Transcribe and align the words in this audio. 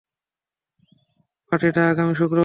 পার্টিটা 1.51 1.81
আগামী 1.89 2.13
শুক্রবারে। 2.13 2.39